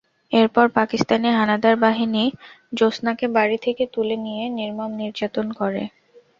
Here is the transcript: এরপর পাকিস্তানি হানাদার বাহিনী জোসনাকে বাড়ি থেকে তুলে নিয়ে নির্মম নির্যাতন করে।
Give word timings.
এরপর 0.31 0.65
পাকিস্তানি 0.77 1.29
হানাদার 1.31 1.75
বাহিনী 1.83 2.23
জোসনাকে 2.73 3.25
বাড়ি 3.35 3.57
থেকে 3.65 3.83
তুলে 3.93 4.15
নিয়ে 4.25 4.43
নির্মম 4.57 4.91
নির্যাতন 5.01 5.47
করে। 5.59 5.83